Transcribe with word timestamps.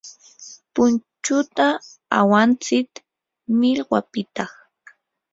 punchuta 0.73 1.67
awantsik 2.19 2.89
millwapiqta. 3.59 4.43